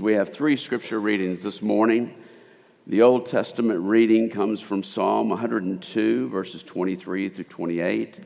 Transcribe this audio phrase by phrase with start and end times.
[0.00, 2.14] We have three scripture readings this morning.
[2.86, 8.20] The Old Testament reading comes from Psalm 102, verses 23 through 28.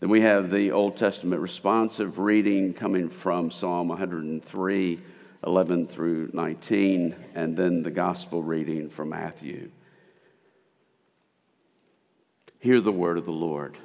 [0.00, 5.02] Then we have the Old Testament responsive reading coming from Psalm 103,
[5.46, 9.70] 11 through 19, and then the gospel reading from Matthew.
[12.58, 13.76] Hear the word of the Lord.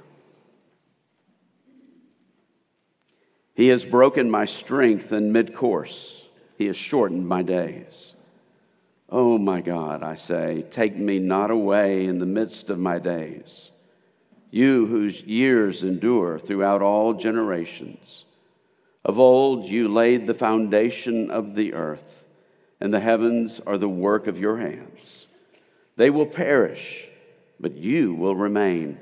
[3.53, 6.26] He has broken my strength in mid course.
[6.57, 8.13] He has shortened my days.
[9.09, 13.71] Oh my God, I say, take me not away in the midst of my days.
[14.49, 18.25] You whose years endure throughout all generations.
[19.05, 22.27] Of old you laid the foundation of the earth,
[22.81, 25.27] and the heavens are the work of your hands.
[25.95, 27.07] They will perish,
[27.59, 28.99] but you will remain.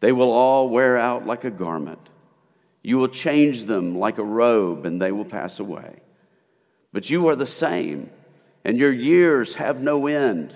[0.00, 2.00] They will all wear out like a garment.
[2.82, 6.00] You will change them like a robe, and they will pass away.
[6.94, 8.08] But you are the same,
[8.64, 10.54] and your years have no end.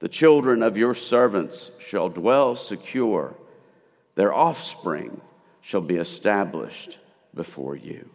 [0.00, 3.36] The children of your servants shall dwell secure,
[4.16, 5.20] their offspring
[5.60, 6.98] shall be established
[7.36, 8.10] before you.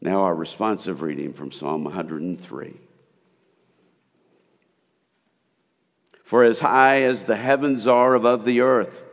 [0.00, 2.74] Now, our responsive reading from Psalm 103.
[6.24, 9.04] For as high as the heavens are above the earth,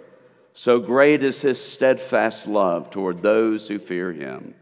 [0.53, 4.55] so great is his steadfast love toward those who fear him.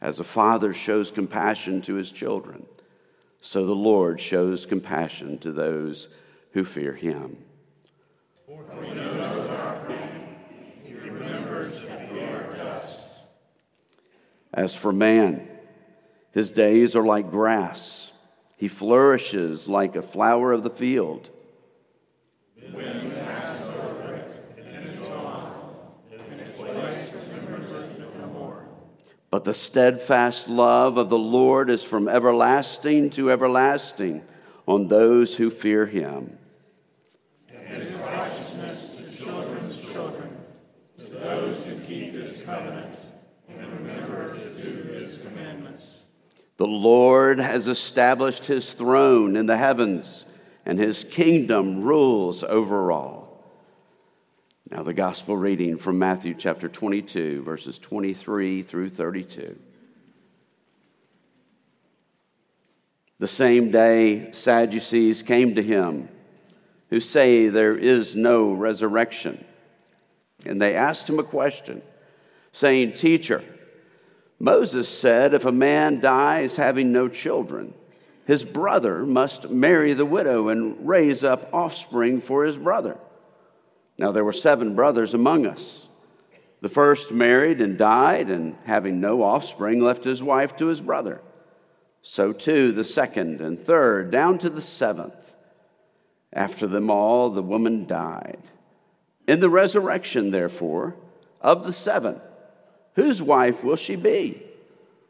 [0.00, 2.66] As a father shows compassion to his children,
[3.40, 6.08] so the Lord shows compassion to those
[6.52, 7.36] who fear him.
[8.46, 8.54] He
[8.94, 10.36] knows our frame.
[10.84, 13.20] He remembers that we are dust.
[14.54, 15.48] As for man,
[16.32, 18.12] his days are like grass.
[18.56, 21.30] He flourishes like a flower of the field.
[22.56, 25.52] The wind passes over it, and it is gone.
[26.12, 28.66] In its place remembers it no more.
[29.30, 34.22] But the steadfast love of the Lord is from everlasting to everlasting
[34.66, 36.38] on those who fear him.
[37.50, 40.34] And his righteousness to children's children,
[40.98, 42.98] to those who keep his covenant
[43.50, 46.04] and remember to do his commandments.
[46.56, 50.24] The Lord has established his throne in the heavens,
[50.64, 53.27] and his kingdom rules over all.
[54.70, 59.58] Now, the gospel reading from Matthew chapter 22, verses 23 through 32.
[63.18, 66.10] The same day, Sadducees came to him
[66.90, 69.42] who say there is no resurrection.
[70.44, 71.80] And they asked him a question,
[72.52, 73.42] saying, Teacher,
[74.38, 77.72] Moses said if a man dies having no children,
[78.26, 82.98] his brother must marry the widow and raise up offspring for his brother.
[83.98, 85.88] Now, there were seven brothers among us.
[86.60, 91.20] The first married and died, and having no offspring, left his wife to his brother.
[92.02, 95.14] So too the second and third, down to the seventh.
[96.32, 98.42] After them all, the woman died.
[99.26, 100.96] In the resurrection, therefore,
[101.40, 102.20] of the seven,
[102.94, 104.42] whose wife will she be?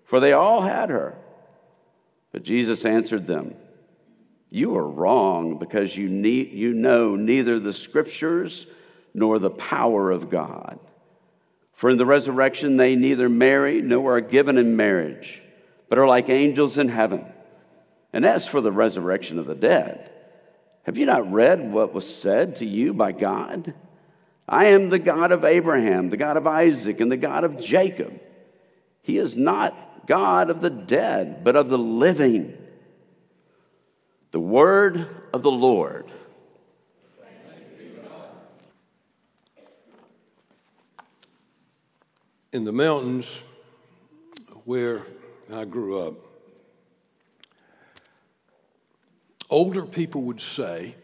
[0.04, 1.16] For they all had her.
[2.32, 3.54] But Jesus answered them,
[4.50, 8.66] You are wrong because you, ne- you know neither the scriptures
[9.18, 10.78] nor the power of God.
[11.72, 15.42] For in the resurrection they neither marry nor are given in marriage,
[15.88, 17.24] but are like angels in heaven.
[18.12, 20.10] And as for the resurrection of the dead,
[20.84, 23.74] have you not read what was said to you by God?
[24.48, 28.18] I am the God of Abraham, the God of Isaac, and the God of Jacob.
[29.02, 32.56] He is not God of the dead, but of the living.
[34.30, 36.10] The word of the Lord.
[42.52, 43.42] In the mountains
[44.64, 45.02] where
[45.52, 46.14] I grew up,
[49.50, 50.94] older people would say,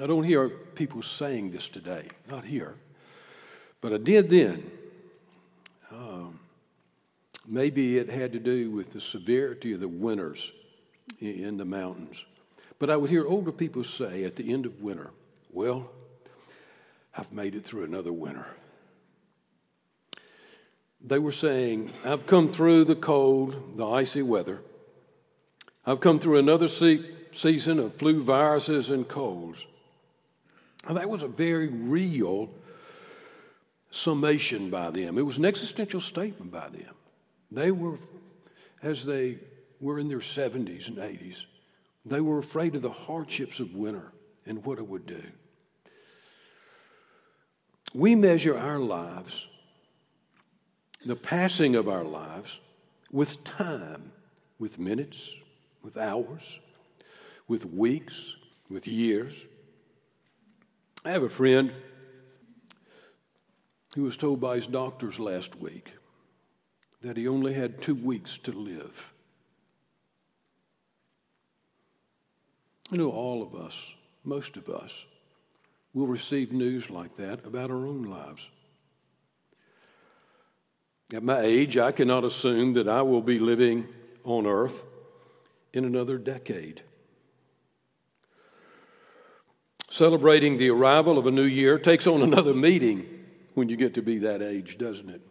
[0.00, 2.74] I don't hear people saying this today, not here,
[3.80, 4.70] but I did then.
[5.90, 6.38] Um,
[7.48, 10.52] maybe it had to do with the severity of the winters
[11.20, 12.24] in the mountains.
[12.78, 15.10] But I would hear older people say at the end of winter,
[15.50, 15.90] Well,
[17.16, 18.46] I've made it through another winter
[21.00, 24.60] they were saying, I've come through the cold, the icy weather.
[25.86, 29.64] I've come through another se- season of flu viruses and colds.
[30.86, 32.50] And that was a very real
[33.90, 35.18] summation by them.
[35.18, 36.94] It was an existential statement by them.
[37.50, 37.98] They were,
[38.82, 39.38] as they
[39.80, 41.44] were in their 70s and 80s,
[42.04, 44.12] they were afraid of the hardships of winter
[44.46, 45.22] and what it would do.
[47.94, 49.46] we measure our lives,
[51.04, 52.58] the passing of our lives,
[53.10, 54.12] with time,
[54.58, 55.34] with minutes,
[55.82, 56.58] with hours,
[57.46, 58.36] with weeks,
[58.68, 59.46] with years.
[61.04, 61.72] I have a friend
[63.94, 65.90] who was told by his doctors last week
[67.02, 69.12] that he only had two weeks to live.
[72.90, 73.94] You know, all of us,
[74.24, 75.04] most of us,
[75.94, 78.48] will receive news like that about our own lives.
[81.12, 83.88] At my age, I cannot assume that I will be living
[84.24, 84.82] on earth
[85.72, 86.82] in another decade.
[89.90, 93.06] Celebrating the arrival of a new year takes on another meaning
[93.54, 95.22] when you get to be that age, doesn't it?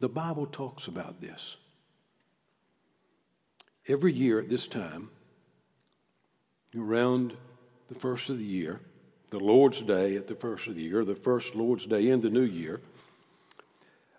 [0.00, 1.56] The Bible talks about this.
[3.88, 5.08] Every year at this time,
[6.76, 7.34] around
[7.88, 8.80] the first of the year,
[9.30, 12.30] the Lord's Day at the first of the year, the first Lord's Day in the
[12.30, 12.82] new year,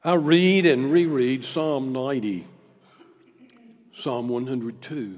[0.05, 2.45] I read and reread Psalm 90,
[3.91, 5.17] Psalm 102,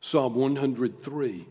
[0.00, 1.48] Psalm 103.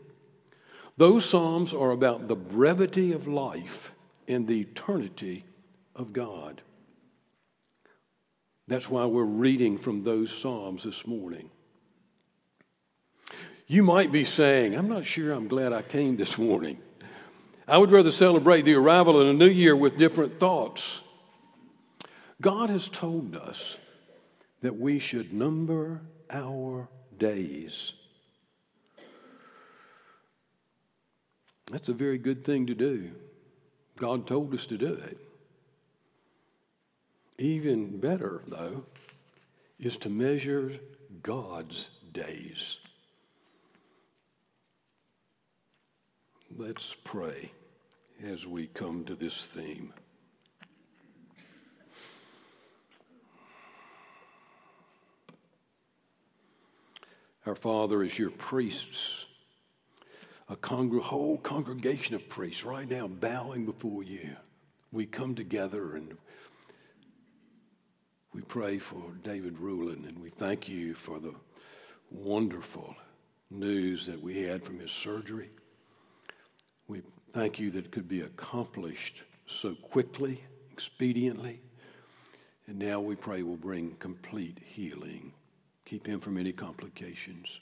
[0.95, 3.91] Those Psalms are about the brevity of life
[4.29, 5.44] and the eternity
[5.94, 6.61] of God.
[8.69, 11.49] That's why we're reading from those Psalms this morning.
[13.67, 16.77] You might be saying, I'm not sure I'm glad I came this morning.
[17.67, 21.01] I would rather celebrate the arrival of a new year with different thoughts.
[22.41, 23.77] God has told us
[24.61, 26.87] that we should number our
[27.17, 27.93] days.
[31.71, 33.11] That's a very good thing to do.
[33.97, 35.17] God told us to do it.
[37.39, 38.85] Even better, though,
[39.79, 40.73] is to measure
[41.23, 42.77] God's days.
[46.55, 47.51] Let's pray
[48.23, 49.93] as we come to this theme.
[57.47, 59.25] Our Father, as your priests,
[60.49, 64.35] a congr- whole congregation of priests right now bowing before you,
[64.91, 66.17] we come together and
[68.33, 71.33] we pray for David Rulin and we thank you for the
[72.11, 72.94] wonderful
[73.49, 75.49] news that we had from his surgery.
[76.89, 77.01] We
[77.31, 80.44] thank you that it could be accomplished so quickly,
[80.75, 81.59] expediently.
[82.67, 85.31] And now we pray will bring complete healing.
[85.87, 87.59] Keep him from any complications.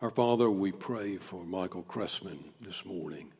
[0.00, 3.32] Our Father, we pray for Michael Cressman this morning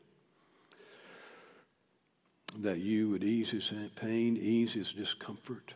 [2.59, 5.73] that you would ease his pain, ease his discomfort.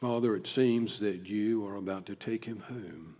[0.00, 3.16] Father, it seems that you are about to take him home.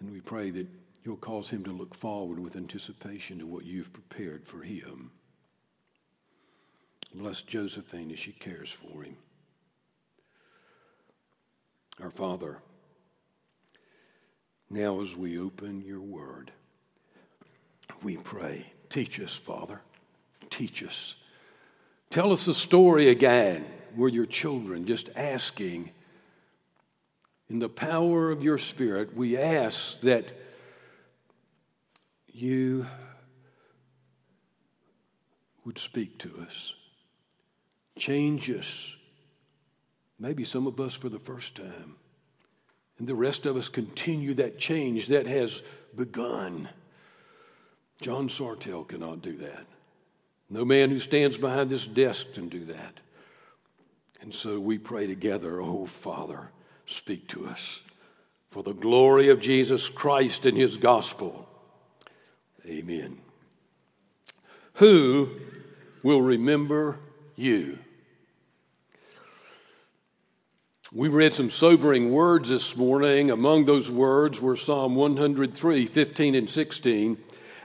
[0.00, 0.68] And we pray that
[1.04, 5.10] You'll cause him to look forward with anticipation to what you've prepared for him.
[7.14, 9.16] Bless Josephine as she cares for him.
[12.02, 12.58] Our Father,
[14.68, 16.50] now as we open your word,
[18.02, 19.80] we pray, teach us, Father,
[20.50, 21.14] teach us.
[22.10, 23.64] Tell us the story again.
[23.96, 25.90] We're your children, just asking.
[27.48, 30.26] In the power of your Spirit, we ask that
[32.32, 32.86] you
[35.64, 36.74] would speak to us,
[37.96, 38.93] change us,
[40.18, 41.96] maybe some of us for the first time,
[42.98, 45.62] and the rest of us continue that change that has
[45.96, 46.68] begun.
[48.00, 49.66] John Sartell cannot do that.
[50.50, 53.00] No man who stands behind this desk can do that.
[54.20, 56.50] And so we pray together, oh Father,
[56.86, 57.80] speak to us
[58.50, 61.48] for the glory of Jesus Christ and his gospel.
[62.66, 63.18] Amen.
[64.74, 65.30] Who
[66.02, 66.98] will remember
[67.36, 67.78] you?
[70.96, 73.32] We read some sobering words this morning.
[73.32, 77.18] Among those words were Psalm 103, 15 and 16.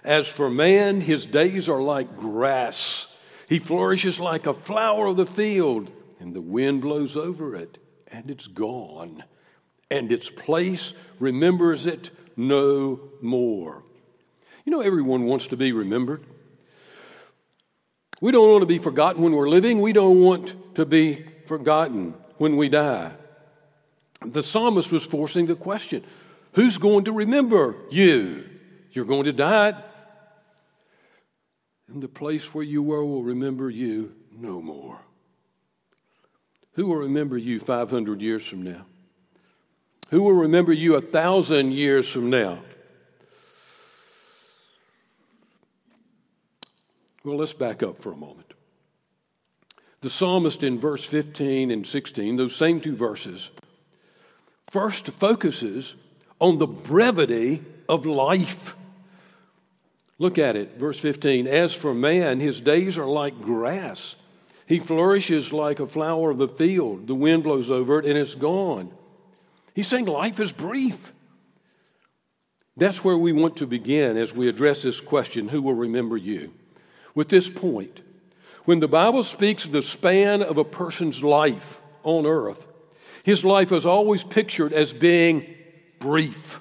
[0.03, 3.05] As for man, his days are like grass.
[3.47, 8.31] He flourishes like a flower of the field, and the wind blows over it, and
[8.31, 9.23] it's gone.
[9.91, 13.83] And its place remembers it no more.
[14.65, 16.23] You know, everyone wants to be remembered.
[18.21, 22.15] We don't want to be forgotten when we're living, we don't want to be forgotten
[22.39, 23.11] when we die.
[24.25, 26.03] The psalmist was forcing the question
[26.53, 28.43] who's going to remember you?
[28.91, 29.81] You're going to die.
[31.87, 34.99] And the place where you were will remember you no more.
[36.73, 38.85] Who will remember you 500 years from now?
[40.09, 42.59] Who will remember you a thousand years from now?
[47.23, 48.48] Well, let's back up for a moment.
[50.01, 53.49] The psalmist in verse 15 and 16, those same two verses,
[54.71, 55.95] first focuses
[56.39, 58.75] on the brevity of life.
[60.17, 61.47] Look at it, verse 15.
[61.47, 64.15] As for man, his days are like grass.
[64.67, 67.07] He flourishes like a flower of the field.
[67.07, 68.91] The wind blows over it and it's gone.
[69.73, 71.13] He's saying life is brief.
[72.77, 76.53] That's where we want to begin as we address this question who will remember you?
[77.15, 77.99] With this point,
[78.69, 82.67] when the Bible speaks of the span of a person's life on earth,
[83.23, 85.55] his life is always pictured as being
[85.97, 86.59] brief.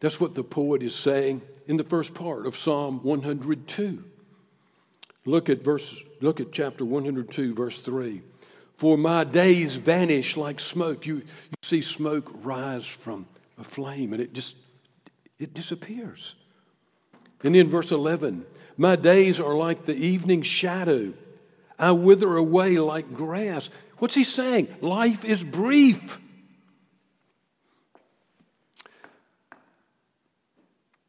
[0.00, 4.02] That's what the poet is saying in the first part of Psalm 102.
[5.24, 8.22] Look at verse look at chapter 102 verse 3.
[8.74, 11.06] For my days vanish like smoke.
[11.06, 11.22] You, you
[11.62, 14.56] see smoke rise from a flame and it just
[15.38, 16.34] it disappears.
[17.44, 18.44] And then verse 11,
[18.76, 21.14] my days are like the evening shadow.
[21.78, 23.70] I wither away like grass.
[23.98, 24.68] What's he saying?
[24.80, 26.18] Life is brief.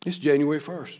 [0.06, 1.00] It's January 1st.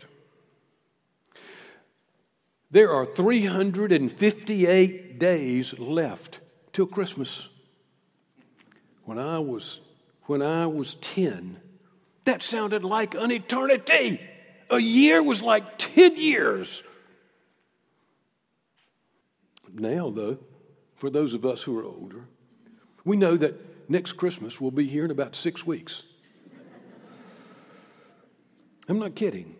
[2.70, 6.40] There are 358 days left
[6.72, 7.48] till Christmas.
[9.04, 9.80] When I was
[10.26, 11.60] when I was 10,
[12.24, 14.18] that sounded like an eternity.
[14.70, 16.82] A year was like 10 years.
[19.72, 20.38] Now, though,
[20.96, 22.26] for those of us who are older,
[23.04, 26.02] we know that next Christmas will be here in about six weeks.
[28.88, 29.56] I'm not kidding.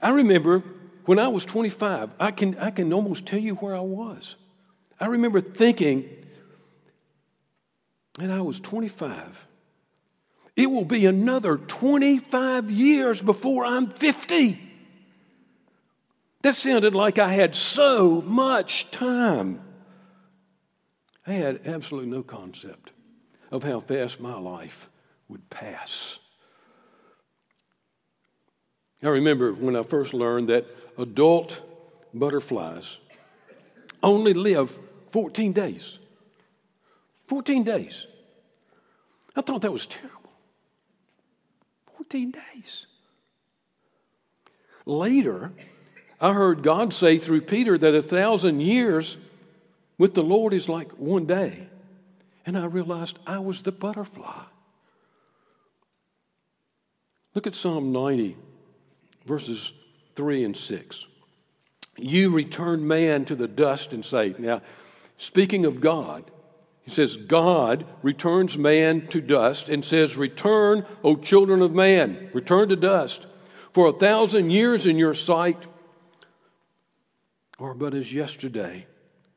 [0.00, 0.62] I remember
[1.04, 4.36] when I was 25, I can, I can almost tell you where I was.
[4.98, 6.08] I remember thinking,
[8.18, 9.46] and I was 25,
[10.56, 14.60] it will be another 25 years before I'm 50.
[16.42, 19.60] That sounded like I had so much time.
[21.26, 22.90] I had absolutely no concept
[23.50, 24.88] of how fast my life
[25.28, 26.18] would pass.
[29.02, 30.66] I remember when I first learned that
[30.98, 31.60] adult
[32.12, 32.98] butterflies
[34.02, 34.78] only live
[35.10, 35.98] 14 days.
[37.26, 38.06] 14 days.
[39.34, 40.23] I thought that was terrible.
[42.04, 42.86] 14 days.
[44.84, 45.52] Later,
[46.20, 49.16] I heard God say through Peter that a thousand years
[49.96, 51.66] with the Lord is like one day.
[52.44, 54.42] And I realized I was the butterfly.
[57.34, 58.36] Look at Psalm 90,
[59.24, 59.72] verses
[60.14, 61.06] 3 and 6.
[61.96, 64.60] You return man to the dust and say, now,
[65.16, 66.30] speaking of God,
[66.84, 72.68] he says, God returns man to dust and says, Return, O children of man, return
[72.68, 73.26] to dust.
[73.72, 75.58] For a thousand years in your sight
[77.58, 78.86] are but as yesterday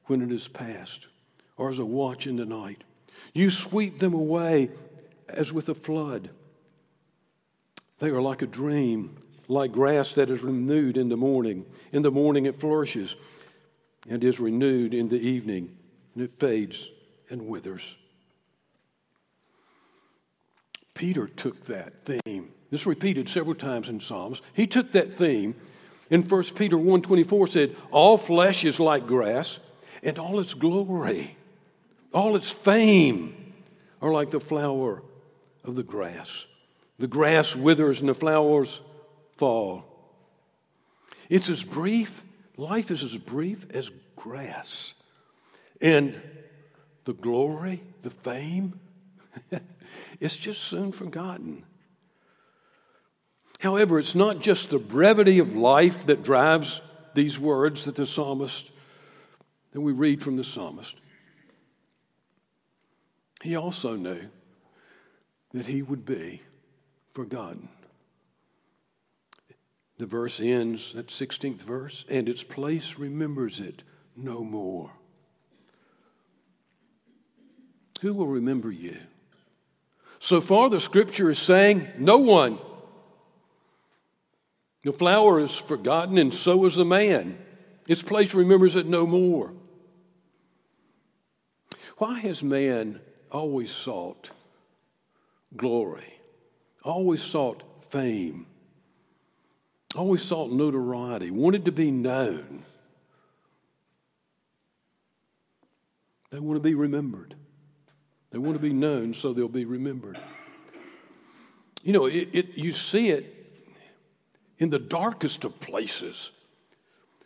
[0.05, 1.07] when it is past,
[1.55, 2.83] or as a watch in the night.
[3.33, 4.69] You sweep them away
[5.29, 6.29] as with a flood.
[7.99, 11.65] They are like a dream like grass that is renewed in the morning.
[11.93, 13.15] In the morning it flourishes
[14.09, 15.77] and is renewed in the evening,
[16.13, 16.89] and it fades
[17.29, 17.95] and withers.
[20.93, 22.51] Peter took that theme.
[22.71, 24.41] This is repeated several times in Psalms.
[24.53, 25.55] He took that theme
[26.09, 29.59] in 1 Peter 1.24 said, All flesh is like grass,
[30.01, 31.37] and all its glory,
[32.13, 33.53] all its fame
[34.01, 35.03] are like the flower
[35.63, 36.45] of the grass.
[36.99, 38.79] The grass withers and the flowers
[39.35, 39.85] fall.
[41.29, 42.23] It's as brief,
[42.55, 44.93] life is as brief as grass.
[45.81, 46.19] And
[47.07, 48.77] the glory, the fame,
[50.19, 51.65] it's just soon forgotten.
[53.59, 56.81] However, it's not just the brevity of life that drives
[57.13, 58.69] these words that the psalmist,
[59.71, 60.95] that we read from the psalmist.
[63.41, 64.27] He also knew
[65.53, 66.41] that he would be
[67.13, 67.69] forgotten.
[69.97, 73.83] The verse ends, that 16th verse, and its place remembers it
[74.13, 74.91] no more.
[78.01, 78.97] Who will remember you?
[80.19, 82.59] So far, the scripture is saying, no one.
[84.83, 87.37] The flower is forgotten, and so is the man.
[87.87, 89.53] Its place remembers it no more.
[91.97, 92.99] Why has man
[93.31, 94.29] always sought
[95.55, 96.19] glory,
[96.83, 98.45] always sought fame?
[99.97, 102.63] always sought notoriety, wanted to be known.
[106.29, 107.35] They want to be remembered.
[108.37, 110.19] They want to be known so they'll be remembered.
[111.81, 113.33] You know, it, it, you see it
[114.59, 116.29] in the darkest of places.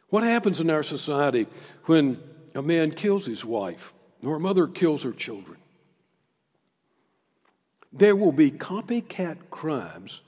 [0.08, 1.48] What happens in our society
[1.84, 2.18] when
[2.56, 3.92] a man kills his wife
[4.24, 5.58] or a mother kills her children?
[7.92, 10.22] There will be copycat crimes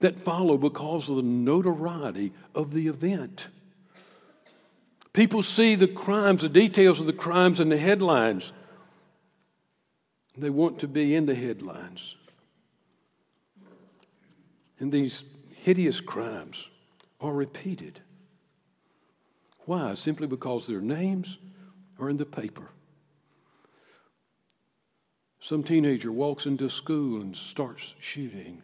[0.00, 3.46] that follow because of the notoriety of the event.
[5.12, 8.52] People see the crimes, the details of the crimes in the headlines.
[10.38, 12.16] They want to be in the headlines.
[14.78, 15.24] And these
[15.56, 16.68] hideous crimes
[17.20, 18.00] are repeated.
[19.64, 19.94] Why?
[19.94, 21.38] Simply because their names
[21.98, 22.68] are in the paper.
[25.40, 28.62] Some teenager walks into school and starts shooting.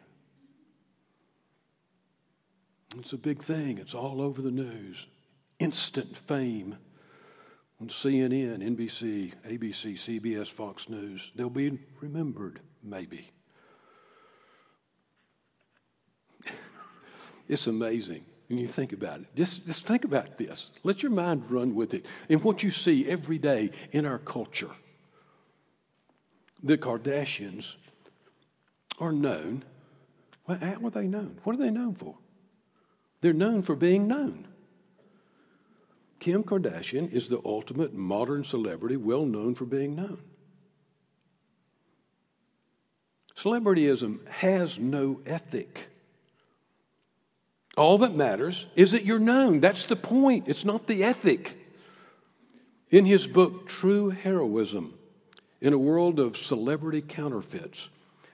[2.98, 5.06] It's a big thing, it's all over the news.
[5.58, 6.76] Instant fame
[7.82, 11.32] on CNN, NBC, ABC, CBS, Fox News.
[11.34, 13.28] They'll be remembered, maybe.
[17.48, 19.26] it's amazing when you think about it.
[19.34, 20.70] Just, just think about this.
[20.84, 24.70] Let your mind run with it and what you see every day in our culture.
[26.62, 27.74] The Kardashians
[29.00, 29.64] are known.
[30.46, 31.40] How are they known?
[31.42, 32.14] What are they known for?
[33.22, 34.46] They're known for being known.
[36.22, 40.22] Kim Kardashian is the ultimate modern celebrity, well known for being known.
[43.34, 45.88] Celebrityism has no ethic.
[47.76, 49.58] All that matters is that you're known.
[49.58, 50.46] That's the point.
[50.46, 51.58] It's not the ethic.
[52.90, 54.94] In his book, True Heroism,
[55.60, 57.88] in a world of celebrity counterfeits,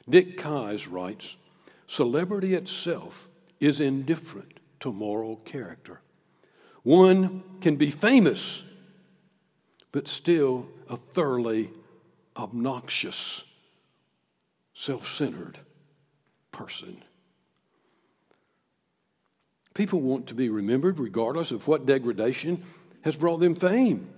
[0.07, 1.37] Dick Keyes writes
[1.87, 3.29] Celebrity itself
[3.61, 6.03] is indifferent to moral character.
[6.83, 8.63] One can be famous,
[9.93, 11.71] but still a thoroughly
[12.37, 13.43] obnoxious,
[14.75, 15.59] self centered
[16.53, 17.03] person.
[19.75, 22.65] People want to be remembered regardless of what degradation
[23.03, 24.09] has brought them fame.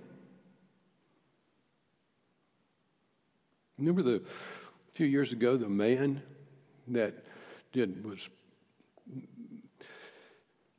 [3.77, 6.21] Remember the a few years ago the man
[6.87, 7.13] that
[7.71, 8.29] did was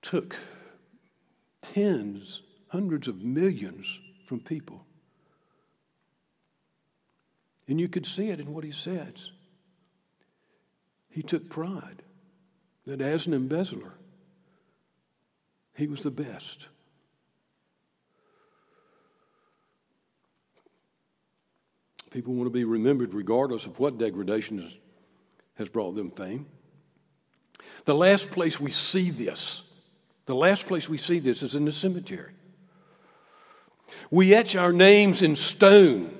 [0.02, 0.36] took
[1.62, 4.84] tens, hundreds of millions from people.
[7.68, 9.30] And you could see it in what he says.
[11.10, 12.02] He took pride
[12.86, 13.94] that as an embezzler,
[15.74, 16.66] he was the best.
[22.10, 24.70] People want to be remembered regardless of what degradation
[25.54, 26.46] has, brought them fame.
[27.84, 29.62] The last place we see this
[30.26, 32.32] the last place we see this is in the cemetery.
[34.10, 36.16] We etch our names in stone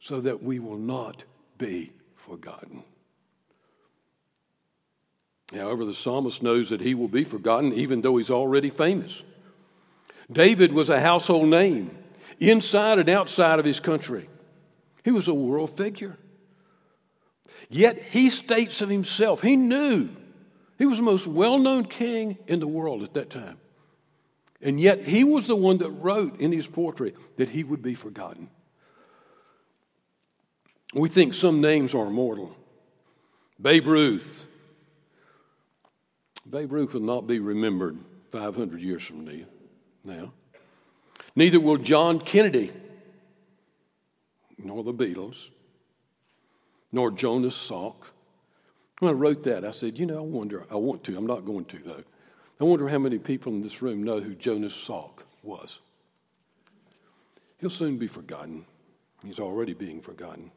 [0.00, 1.24] so that we will not
[1.58, 2.84] be forgotten.
[5.54, 9.22] However, the psalmist knows that he will be forgotten even though he's already famous.
[10.30, 11.96] David was a household name
[12.38, 14.28] inside and outside of his country,
[15.04, 16.16] he was a world figure.
[17.68, 20.08] Yet he states of himself, he knew
[20.78, 23.58] he was the most well known king in the world at that time.
[24.62, 27.94] And yet, he was the one that wrote in his poetry that he would be
[27.94, 28.48] forgotten.
[30.94, 32.56] We think some names are immortal.
[33.60, 34.46] Babe Ruth.
[36.48, 37.98] Babe Ruth will not be remembered
[38.30, 39.28] 500 years from
[40.04, 40.32] now.
[41.34, 42.72] Neither will John Kennedy,
[44.58, 45.50] nor the Beatles,
[46.92, 47.96] nor Jonas Salk,
[48.98, 51.44] when I wrote that, I said, you know, I wonder, I want to, I'm not
[51.44, 52.04] going to though.
[52.60, 55.78] I wonder how many people in this room know who Jonas Salk was.
[57.58, 58.64] He'll soon be forgotten.
[59.24, 60.50] He's already being forgotten.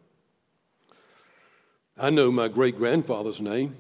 [1.98, 3.76] I know my great grandfather's name,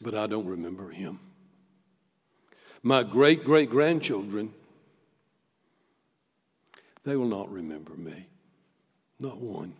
[0.00, 1.20] but I don't remember him.
[2.82, 4.52] My great great grandchildren,
[7.04, 8.26] they will not remember me.
[9.20, 9.74] Not one.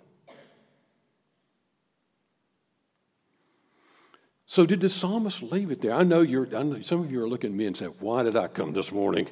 [4.56, 5.92] So did the psalmist leave it there?
[5.92, 6.48] I know you're.
[6.56, 8.72] I know some of you are looking at me and saying, "Why did I come
[8.72, 9.28] this morning?"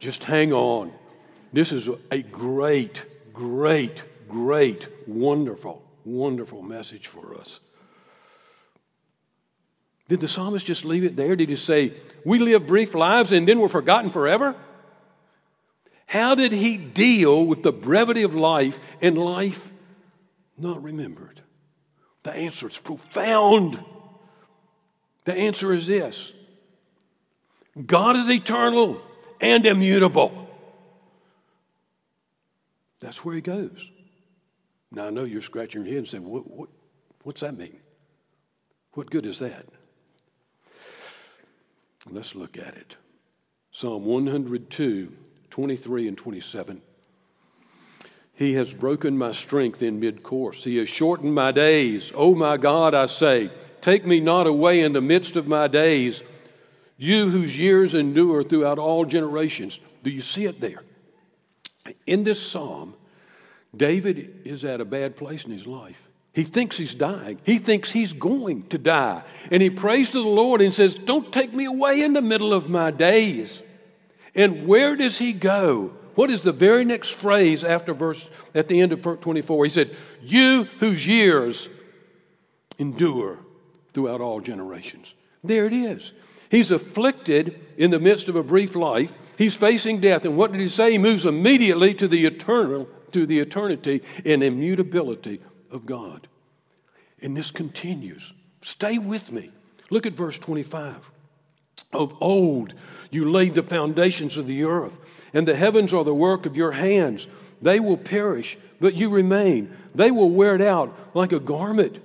[0.00, 0.92] Just hang on.
[1.50, 7.60] This is a great, great, great, wonderful, wonderful message for us.
[10.08, 11.34] Did the psalmist just leave it there?
[11.34, 11.94] Did he say,
[12.26, 14.54] We live brief lives and then we're forgotten forever?
[16.04, 19.70] How did he deal with the brevity of life and life
[20.58, 21.40] not remembered?
[22.24, 23.82] The answer is profound.
[25.24, 26.32] The answer is this
[27.86, 29.00] God is eternal
[29.40, 30.38] and immutable.
[33.00, 33.90] That's where he goes.
[34.92, 36.68] Now, I know you're scratching your head and saying, what, what,
[37.22, 37.78] What's that mean?
[38.94, 39.64] What good is that?
[42.10, 42.96] Let's look at it.
[43.70, 45.12] Psalm 102,
[45.50, 46.82] 23 and 27.
[48.34, 50.64] He has broken my strength in mid course.
[50.64, 52.10] He has shortened my days.
[52.14, 53.50] Oh my God, I say,
[53.82, 56.22] take me not away in the midst of my days.
[56.96, 59.78] You whose years endure throughout all generations.
[60.02, 60.82] Do you see it there?
[62.06, 62.94] In this psalm,
[63.76, 66.08] David is at a bad place in his life.
[66.32, 67.40] He thinks he's dying.
[67.44, 69.22] He thinks he's going to die.
[69.50, 72.54] And he prays to the Lord and says, Don't take me away in the middle
[72.54, 73.62] of my days.
[74.34, 75.92] And where does he go?
[76.14, 79.64] What is the very next phrase after verse at the end of 24?
[79.64, 81.68] He said, You whose years
[82.78, 83.38] endure
[83.94, 85.14] throughout all generations.
[85.44, 86.12] There it is.
[86.50, 89.12] He's afflicted in the midst of a brief life.
[89.38, 90.24] He's facing death.
[90.24, 90.92] And what did he say?
[90.92, 96.28] He moves immediately to the eternal, to the eternity and immutability of God.
[97.22, 98.32] And this continues.
[98.60, 99.50] Stay with me.
[99.90, 101.10] Look at verse 25.
[101.92, 102.74] Of old,
[103.10, 104.98] you laid the foundations of the earth,
[105.34, 107.26] and the heavens are the work of your hands.
[107.60, 109.74] They will perish, but you remain.
[109.94, 111.98] They will wear it out like a garment.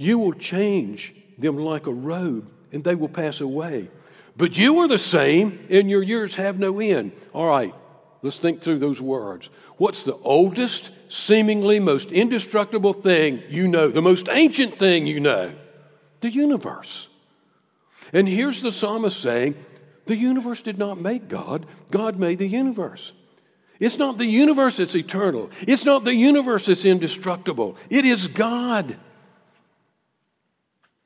[0.00, 3.90] You will change them like a robe, and they will pass away.
[4.36, 7.10] But you are the same, and your years have no end.
[7.32, 7.74] All right,
[8.22, 9.50] let's think through those words.
[9.76, 15.52] What's the oldest, seemingly most indestructible thing you know, the most ancient thing you know?
[16.20, 17.08] The universe.
[18.12, 19.56] And here's the psalmist saying,
[20.06, 23.12] the universe did not make God, God made the universe.
[23.80, 25.50] It's not the universe that's eternal.
[25.62, 27.76] It's not the universe that's indestructible.
[27.90, 28.96] It is God.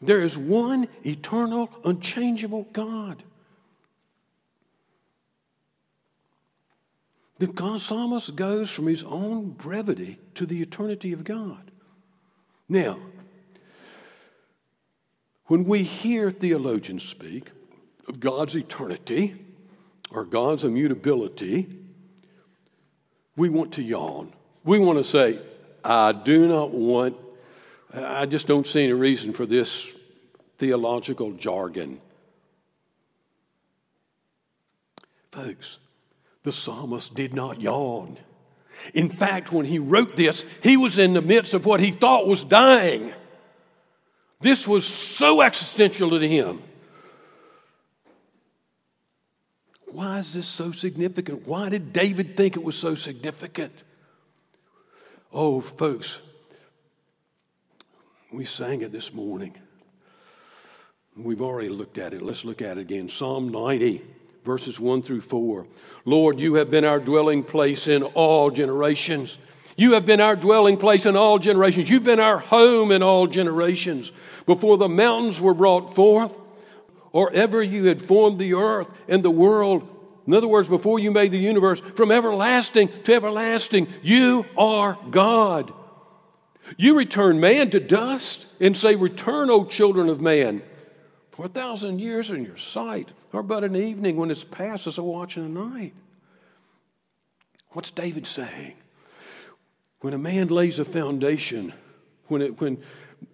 [0.02, 3.22] There is one eternal, unchangeable God.
[7.38, 11.70] The psalmist goes from his own brevity to the eternity of God.
[12.68, 12.98] Now,
[15.46, 17.50] when we hear theologians speak,
[18.08, 19.34] of God's eternity
[20.10, 21.68] or God's immutability,
[23.36, 24.32] we want to yawn.
[24.64, 25.40] We want to say,
[25.84, 27.16] I do not want,
[27.94, 29.92] I just don't see any reason for this
[30.58, 32.00] theological jargon.
[35.30, 35.78] Folks,
[36.42, 38.18] the psalmist did not yawn.
[38.94, 42.26] In fact, when he wrote this, he was in the midst of what he thought
[42.26, 43.12] was dying.
[44.40, 46.62] This was so existential to him.
[49.86, 51.46] Why is this so significant?
[51.46, 53.72] Why did David think it was so significant?
[55.32, 56.18] Oh, folks,
[58.32, 59.54] we sang it this morning.
[61.16, 62.22] We've already looked at it.
[62.22, 63.10] Let's look at it again.
[63.10, 64.02] Psalm 90,
[64.44, 65.66] verses 1 through 4.
[66.06, 69.36] Lord, you have been our dwelling place in all generations.
[69.76, 71.90] You have been our dwelling place in all generations.
[71.90, 74.10] You've been our home in all generations.
[74.46, 76.32] Before the mountains were brought forth,
[77.12, 79.86] or ever you had formed the earth and the world.
[80.26, 85.74] In other words, before you made the universe, from everlasting to everlasting, you are God.
[86.76, 90.62] You return man to dust and say, Return, O children of man.
[91.30, 94.98] For a thousand years in your sight or but an evening when it's past as
[94.98, 95.94] a watch in the night.
[97.70, 98.74] What's David saying?
[100.00, 101.72] When a man lays a foundation,
[102.26, 102.82] when, it, when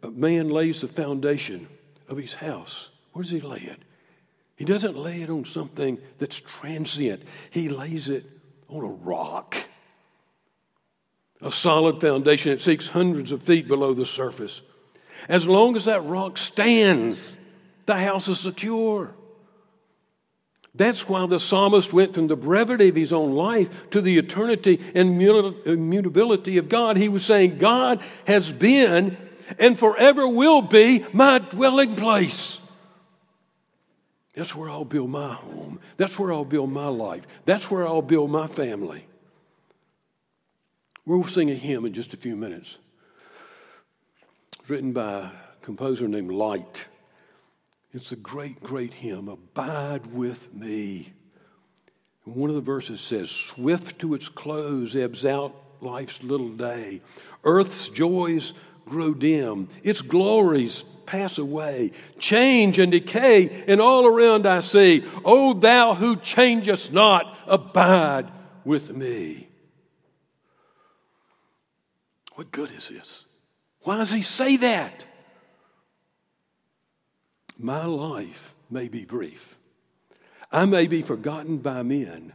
[0.03, 1.67] a man lays the foundation
[2.09, 3.79] of his house, where does he lay it?
[4.55, 8.27] He doesn't lay it on something that's transient, he lays it
[8.69, 9.57] on a rock.
[11.41, 14.61] A solid foundation that sinks hundreds of feet below the surface.
[15.29, 17.37] As long as that rock stands,
[17.87, 19.15] the house is secure.
[20.75, 24.81] That's why the psalmist went from the brevity of his own life to the eternity
[24.95, 26.97] and immutability of God.
[26.97, 29.17] He was saying, God has been
[29.59, 32.61] and forever will be my dwelling place.
[34.35, 35.81] That's where I'll build my home.
[35.97, 37.27] That's where I'll build my life.
[37.45, 39.05] That's where I'll build my family.
[41.09, 42.77] We'll sing a hymn in just a few minutes.
[44.61, 45.31] It's written by a
[45.63, 46.85] composer named Lyte.
[47.95, 49.31] It's a great, great hymn.
[49.31, 51.15] Abide with me.
[52.27, 57.01] And one of the verses says, Swift to its close ebbs out life's little day.
[57.43, 58.53] Earth's joys
[58.85, 65.55] grow dim, its glories pass away, change and decay, and all around I see, O
[65.55, 68.31] thou who changest not, abide
[68.63, 69.48] with me.
[72.39, 73.25] What good is this?
[73.81, 75.05] Why does he say that?
[77.59, 79.57] My life may be brief.
[80.53, 82.33] I may be forgotten by men,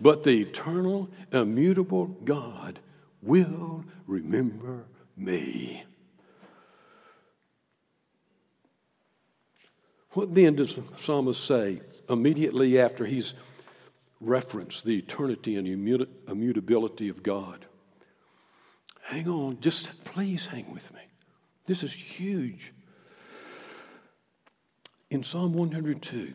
[0.00, 2.78] but the eternal, immutable God
[3.22, 4.84] will remember
[5.16, 5.82] me.
[10.10, 13.34] What then does the psalmist say immediately after he's
[14.20, 17.66] referenced the eternity and immutability of God?
[19.10, 21.00] Hang on, just please hang with me.
[21.66, 22.72] This is huge.
[25.10, 26.32] In Psalm 102,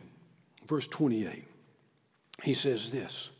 [0.66, 1.44] verse 28,
[2.42, 3.30] he says this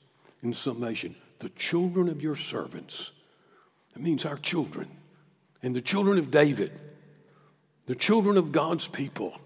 [0.42, 3.10] in summation the children of your servants,
[3.92, 4.88] that means our children,
[5.62, 6.72] and the children of David,
[7.84, 9.38] the children of God's people,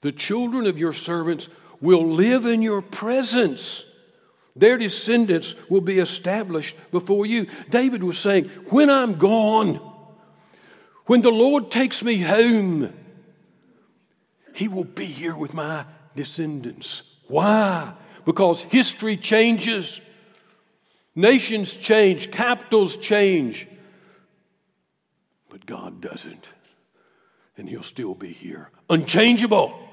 [0.00, 1.48] the children of your servants
[1.80, 3.84] will live in your presence.
[4.56, 7.46] Their descendants will be established before you.
[7.68, 9.76] David was saying, When I'm gone,
[11.06, 12.92] when the Lord takes me home,
[14.54, 15.84] He will be here with my
[16.16, 17.02] descendants.
[17.28, 17.94] Why?
[18.24, 20.00] Because history changes,
[21.14, 23.66] nations change, capitals change.
[25.48, 26.48] But God doesn't.
[27.56, 29.89] And He'll still be here, unchangeable.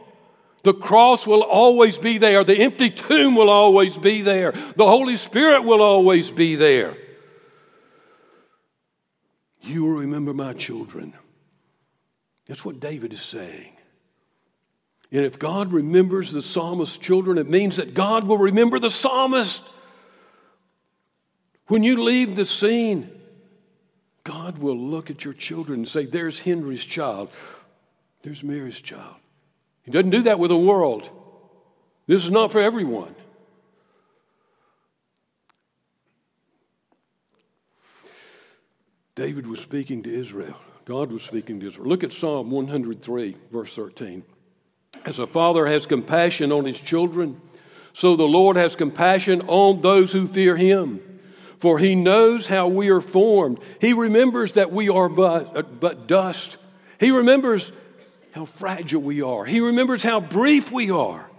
[0.68, 2.44] The cross will always be there.
[2.44, 4.52] The empty tomb will always be there.
[4.52, 6.98] The Holy Spirit will always be there.
[9.62, 11.14] You will remember my children.
[12.48, 13.78] That's what David is saying.
[15.10, 19.64] And if God remembers the psalmist's children, it means that God will remember the psalmist.
[21.68, 23.10] When you leave the scene,
[24.26, 27.30] God will look at your children and say, There's Henry's child,
[28.22, 29.16] there's Mary's child.
[29.88, 31.10] He doesn't do that with the world.
[32.08, 33.16] This is not for everyone.
[39.16, 40.58] David was speaking to Israel.
[40.84, 41.88] God was speaking to Israel.
[41.88, 44.24] Look at Psalm 103, verse 13.
[45.06, 47.40] As a father has compassion on his children,
[47.94, 51.00] so the Lord has compassion on those who fear him.
[51.60, 53.60] For he knows how we are formed.
[53.80, 56.58] He remembers that we are but, but dust.
[57.00, 57.72] He remembers
[58.32, 59.46] how fragile we are.
[59.46, 61.30] He remembers how brief we are.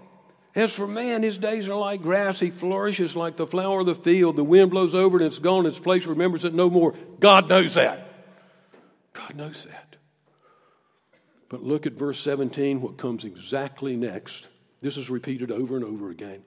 [0.54, 2.40] As for man, his days are like grass.
[2.40, 4.36] He flourishes like the flower of the field.
[4.36, 5.66] The wind blows over and it's gone.
[5.66, 6.94] Its place remembers it no more.
[7.20, 8.08] God knows that.
[9.12, 9.96] God knows that.
[11.48, 14.48] But look at verse 17, what comes exactly next.
[14.80, 16.42] This is repeated over and over again.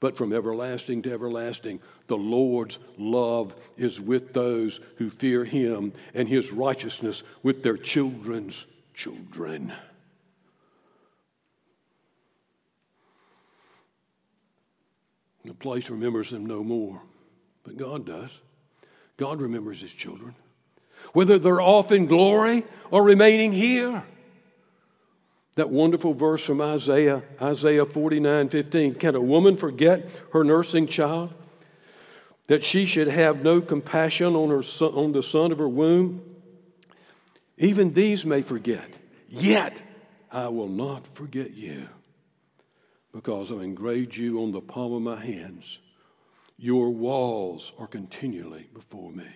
[0.00, 6.28] But from everlasting to everlasting, the Lord's love is with those who fear him, and
[6.28, 9.72] his righteousness with their children's children.
[15.44, 17.00] The place remembers them no more,
[17.64, 18.30] but God does.
[19.16, 20.34] God remembers his children,
[21.12, 24.04] whether they're off in glory or remaining here.
[25.56, 28.94] That wonderful verse from Isaiah, Isaiah 49 15.
[28.94, 31.34] Can a woman forget her nursing child?
[32.46, 36.31] That she should have no compassion on, her son, on the son of her womb?
[37.58, 38.88] Even these may forget,
[39.28, 39.80] yet
[40.30, 41.88] I will not forget you
[43.12, 45.78] because I've engraved you on the palm of my hands.
[46.56, 49.28] Your walls are continually before me.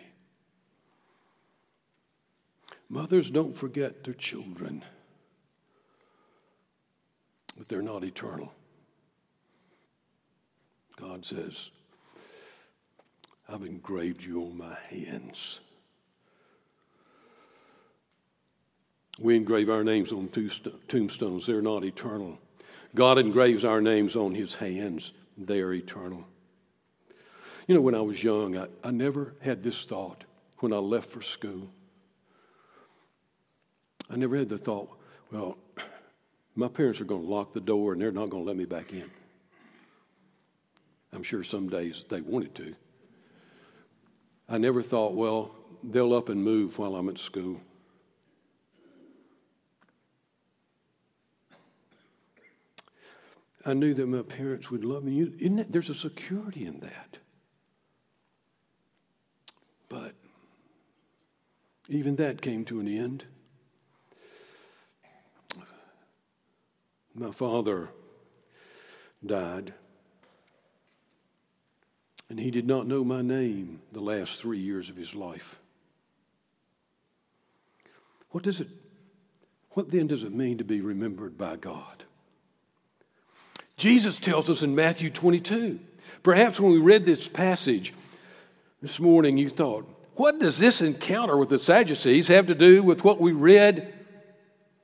[2.88, 4.84] Mothers don't forget their children,
[7.58, 8.52] but they're not eternal.
[10.96, 11.70] God says,
[13.48, 15.60] I've engraved you on my hands.
[19.18, 20.28] We engrave our names on
[20.88, 22.38] tombstones, they're not eternal.
[22.94, 26.26] God engraves our names on his hands, they are eternal.
[27.66, 30.24] You know, when I was young, I, I never had this thought
[30.58, 31.68] when I left for school.
[34.08, 34.88] I never had the thought,
[35.32, 35.58] well,
[36.54, 38.64] my parents are going to lock the door and they're not going to let me
[38.64, 39.10] back in.
[41.12, 42.74] I'm sure some days they wanted to.
[44.48, 47.60] I never thought, well, they'll up and move while I'm at school.
[53.66, 55.20] I knew that my parents would love me.
[55.20, 57.18] Isn't that, there's a security in that.
[59.88, 60.14] But
[61.88, 63.24] even that came to an end.
[67.12, 67.88] My father
[69.24, 69.74] died,
[72.28, 75.56] and he did not know my name the last three years of his life.
[78.30, 78.68] What does it,
[79.70, 82.05] what then does it mean to be remembered by God?
[83.76, 85.78] Jesus tells us in Matthew 22.
[86.22, 87.92] Perhaps when we read this passage
[88.80, 93.04] this morning, you thought, what does this encounter with the Sadducees have to do with
[93.04, 93.92] what we read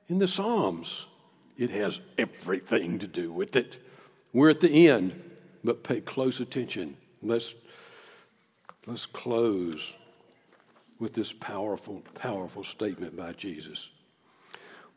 [0.07, 1.07] in the Psalms?
[1.57, 3.77] It has everything to do with it.
[4.31, 5.19] We're at the end,
[5.63, 6.95] but pay close attention.
[7.23, 7.55] Let's,
[8.85, 9.93] let's close
[10.99, 13.89] with this powerful, powerful statement by Jesus.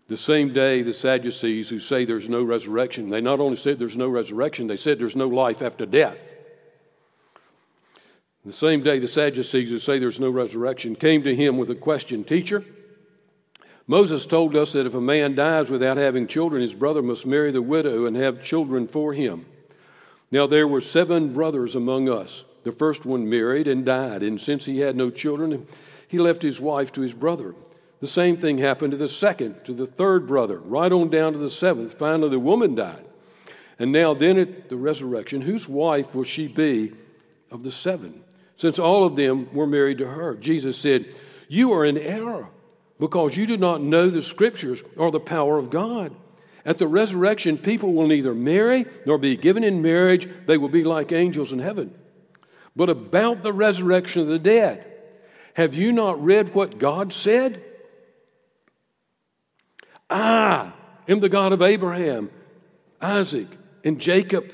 [0.08, 3.96] The same day, the Sadducees who say there's no resurrection, they not only said there's
[3.96, 6.18] no resurrection, they said there's no life after death.
[8.44, 11.74] The same day, the Sadducees who say there's no resurrection came to him with a
[11.74, 12.64] question Teacher,
[13.88, 17.50] Moses told us that if a man dies without having children, his brother must marry
[17.50, 19.46] the widow and have children for him.
[20.30, 22.44] Now, there were seven brothers among us.
[22.64, 25.66] The first one married and died, and since he had no children,
[26.08, 27.54] he left his wife to his brother.
[28.00, 31.38] The same thing happened to the second, to the third brother, right on down to
[31.38, 31.94] the seventh.
[31.94, 33.04] Finally, the woman died.
[33.78, 36.92] And now, then at the resurrection, whose wife will she be
[37.50, 38.22] of the seven?
[38.56, 40.34] Since all of them were married to her.
[40.34, 41.14] Jesus said,
[41.48, 42.48] You are in error
[42.98, 46.14] because you do not know the scriptures or the power of God.
[46.64, 50.84] At the resurrection, people will neither marry nor be given in marriage, they will be
[50.84, 51.94] like angels in heaven.
[52.74, 54.84] But about the resurrection of the dead,
[55.54, 57.62] have you not read what God said?
[60.08, 60.74] Ah,
[61.08, 62.30] I am the God of Abraham,
[63.00, 63.48] Isaac,
[63.84, 64.52] and Jacob.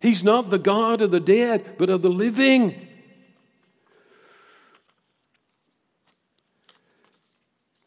[0.00, 2.88] He's not the God of the dead, but of the living.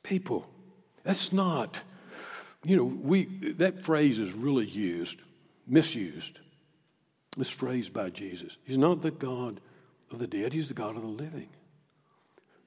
[0.04, 0.48] People,
[1.04, 1.82] that's not,
[2.64, 3.26] you know, we,
[3.58, 5.18] that phrase is really used,
[5.68, 6.40] misused,
[7.36, 8.58] this phrase by Jesus.
[8.64, 9.60] He's not the God
[10.10, 11.50] of the dead, he's the God of the living.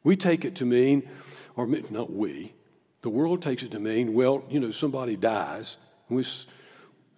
[0.04, 1.08] We take it to mean,
[1.56, 2.52] or not we,
[3.02, 5.76] the world takes it to mean, well, you know, somebody dies,
[6.08, 6.26] and we,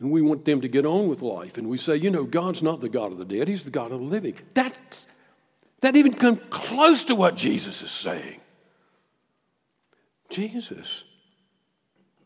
[0.00, 1.58] and we want them to get on with life.
[1.58, 3.92] And we say, you know, God's not the God of the dead, He's the God
[3.92, 4.34] of the living.
[4.54, 5.06] That,
[5.80, 8.40] that even comes close to what Jesus is saying.
[10.30, 11.04] Jesus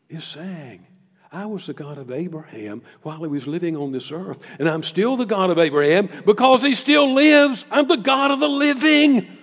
[0.08, 0.86] is saying,
[1.32, 4.82] I was the God of Abraham while he was living on this earth, and I'm
[4.82, 7.64] still the God of Abraham because he still lives.
[7.70, 9.38] I'm the God of the living.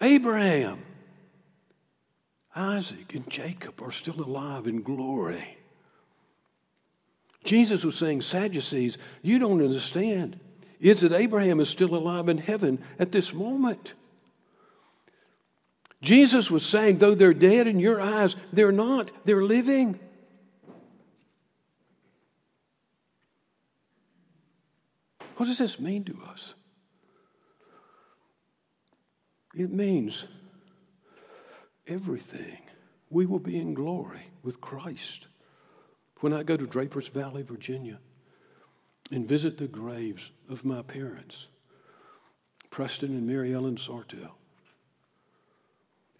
[0.00, 0.85] Abraham
[2.56, 5.58] Isaac and Jacob are still alive in glory.
[7.44, 10.40] Jesus was saying, Sadducees, you don't understand.
[10.80, 13.94] Is that Abraham is still alive in heaven at this moment.
[16.02, 19.98] Jesus was saying, though they're dead in your eyes, they're not, they're living.
[25.36, 26.54] What does this mean to us?
[29.54, 30.26] It means
[31.86, 32.62] everything.
[33.10, 35.26] We will be in glory with Christ.
[36.20, 37.98] When I go to Drapers Valley, Virginia,
[39.10, 41.46] and visit the graves of my parents,
[42.70, 44.32] Preston and Mary Ellen Sartell,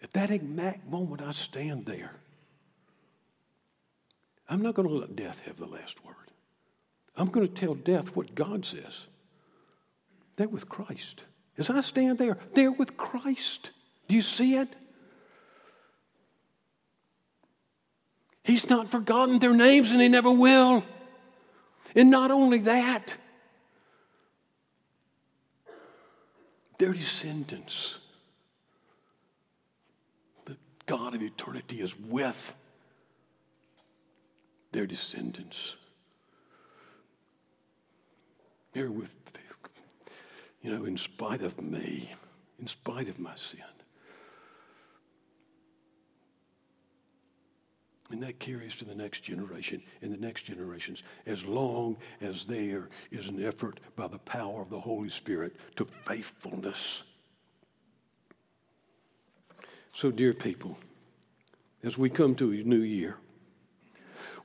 [0.01, 2.11] at that exact moment I stand there,
[4.49, 6.15] I'm not going to let death have the last word.
[7.17, 9.01] I'm going to tell death what God says.
[10.37, 11.23] They're with Christ.
[11.57, 13.71] As I stand there, they're with Christ.
[14.07, 14.69] Do you see it?
[18.47, 20.85] He's not forgotten their names and he never will.
[21.93, 23.13] And not only that,
[26.77, 27.99] their descendants,
[30.45, 30.55] the
[30.85, 32.55] God of eternity is with
[34.71, 35.75] their descendants.
[38.71, 39.13] They're with,
[40.61, 42.13] you know, in spite of me,
[42.61, 43.59] in spite of my sin.
[48.09, 52.87] And that carries to the next generation and the next generations as long as there
[53.11, 57.03] is an effort by the power of the Holy Spirit to faithfulness.
[59.93, 60.77] So, dear people,
[61.83, 63.17] as we come to a new year,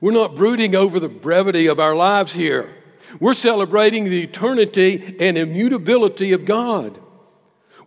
[0.01, 2.73] we're not brooding over the brevity of our lives here.
[3.19, 6.99] We're celebrating the eternity and immutability of God.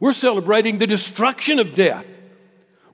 [0.01, 2.07] We're celebrating the destruction of death.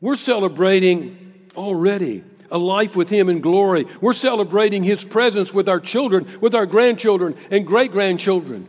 [0.01, 3.87] We're celebrating already a life with Him in glory.
[4.01, 8.69] We're celebrating His presence with our children, with our grandchildren, and great grandchildren.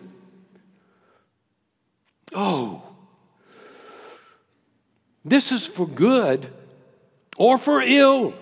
[2.34, 2.82] Oh,
[5.24, 6.52] this is for good
[7.38, 8.34] or for ill.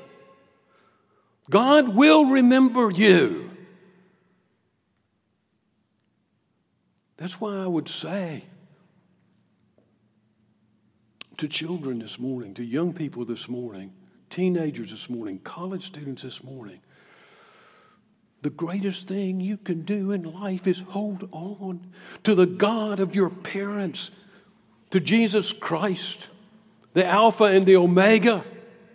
[1.50, 3.50] God will remember you.
[7.18, 8.46] That's why I would say
[11.38, 13.92] to children this morning, to young people this morning,
[14.32, 16.80] teenagers this morning, college students this morning.
[18.42, 21.86] The greatest thing you can do in life is hold on
[22.24, 24.10] to the God of your parents,
[24.90, 26.30] to Jesus Christ,
[26.94, 28.44] the Alpha and the Omega,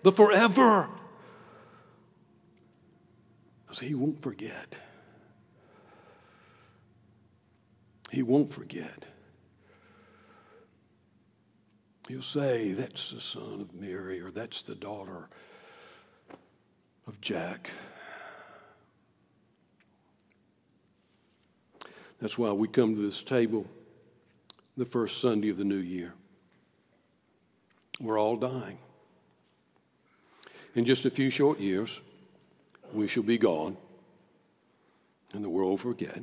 [0.02, 0.88] the forever.
[3.64, 4.74] Because He won't forget.
[8.10, 9.04] He won't forget.
[12.08, 15.28] He'll say, That's the son of Mary, or that's the daughter
[17.06, 17.70] of Jack.
[22.20, 23.66] That's why we come to this table
[24.76, 26.14] the first Sunday of the new year.
[28.00, 28.78] We're all dying.
[30.74, 32.00] In just a few short years,
[32.92, 33.76] we shall be gone,
[35.32, 36.20] and the world will forget.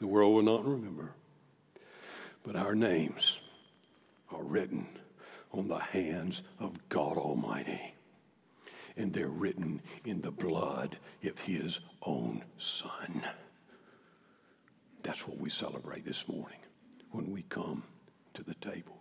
[0.00, 1.12] The world will not remember.
[2.42, 3.40] But our names
[4.32, 4.86] are written
[5.52, 7.94] on the hands of God Almighty.
[8.96, 13.22] And they're written in the blood of His own Son.
[15.02, 16.58] That's what we celebrate this morning
[17.10, 17.82] when we come
[18.34, 19.00] to the table.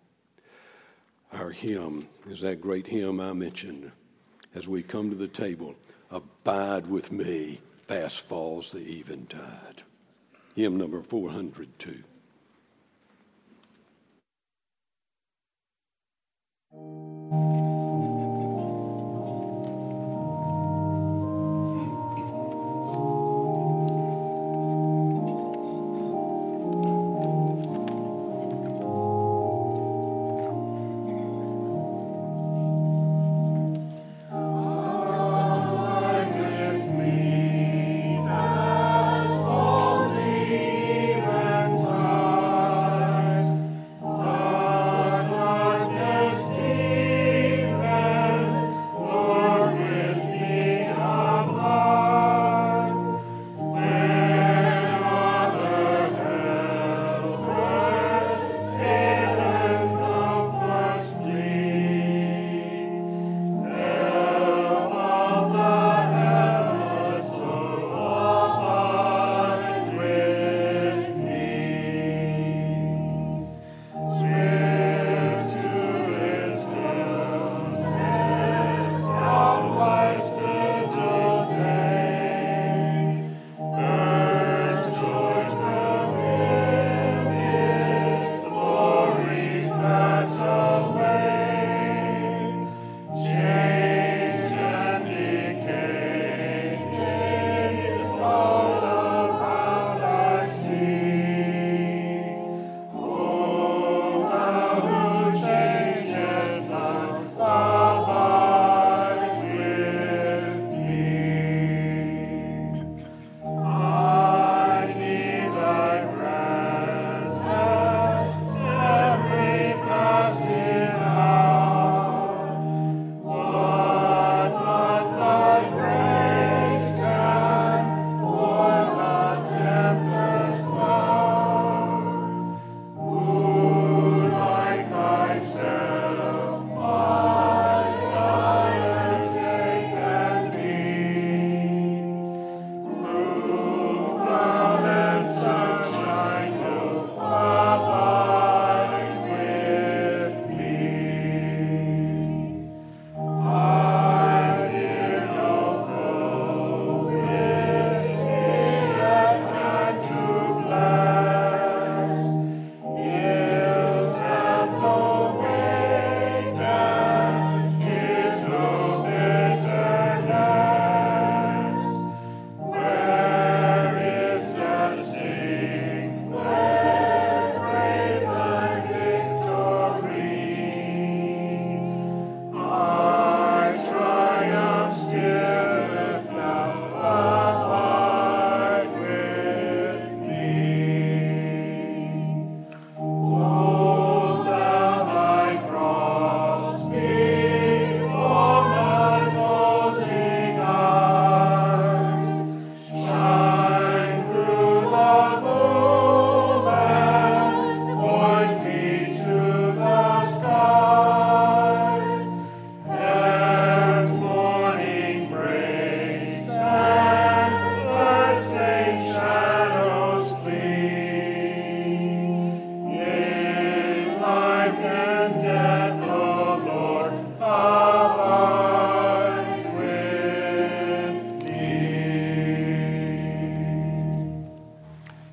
[1.32, 3.91] Our hymn is that great hymn I mentioned
[4.55, 5.75] as we come to the table
[6.11, 9.84] Abide with me, fast falls the eventide.
[10.55, 12.03] Hymn number 402.